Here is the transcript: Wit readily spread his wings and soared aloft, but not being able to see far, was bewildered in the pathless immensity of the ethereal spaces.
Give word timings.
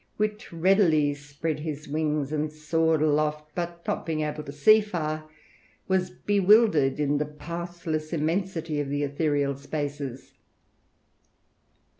Wit 0.17 0.51
readily 0.51 1.13
spread 1.13 1.59
his 1.59 1.87
wings 1.87 2.31
and 2.31 2.51
soared 2.51 3.03
aloft, 3.03 3.51
but 3.53 3.85
not 3.85 4.03
being 4.03 4.21
able 4.21 4.41
to 4.41 4.51
see 4.51 4.81
far, 4.81 5.29
was 5.87 6.09
bewildered 6.09 6.99
in 6.99 7.19
the 7.19 7.25
pathless 7.27 8.11
immensity 8.11 8.79
of 8.79 8.89
the 8.89 9.03
ethereal 9.03 9.55
spaces. 9.55 10.33